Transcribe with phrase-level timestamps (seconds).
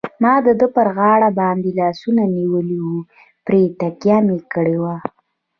[0.21, 2.97] ما د ده پر غاړه باندې لاسونه نیولي وو،
[3.45, 4.95] پرې تکیه مې کړې وه.